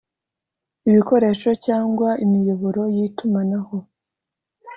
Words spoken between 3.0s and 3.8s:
itumanaho